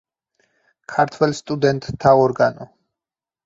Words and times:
ქართველ 0.93 1.37
სტუდენტთა 1.41 2.17
ორგანო. 2.25 2.71